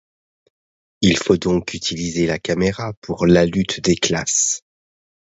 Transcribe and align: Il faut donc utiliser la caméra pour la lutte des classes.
Il 1.01 1.15
faut 1.15 1.37
donc 1.37 1.75
utiliser 1.75 2.25
la 2.25 2.39
caméra 2.39 2.93
pour 3.01 3.27
la 3.27 3.45
lutte 3.45 3.81
des 3.81 3.95
classes. 3.95 4.63